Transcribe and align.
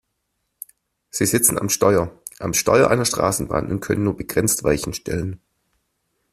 Sie 1.11 1.27
sitzen 1.27 1.59
am 1.59 1.69
Steuer- 1.69 2.11
am 2.39 2.55
Steuer 2.55 2.89
einer 2.89 3.05
Straßenbahn 3.05 3.69
und 3.69 3.81
können 3.81 4.03
nur 4.03 4.17
begrenzt 4.17 4.63
Weichen 4.63 4.95
stellen. 4.95 5.39